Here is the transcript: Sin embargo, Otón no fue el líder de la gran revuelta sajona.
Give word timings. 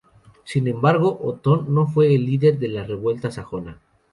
Sin 0.45 0.67
embargo, 0.67 1.19
Otón 1.21 1.75
no 1.75 1.85
fue 1.85 2.15
el 2.15 2.25
líder 2.25 2.57
de 2.57 2.69
la 2.69 2.79
gran 2.79 2.87
revuelta 2.89 3.29
sajona. 3.29 3.79